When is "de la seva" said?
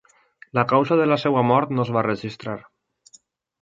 1.01-1.45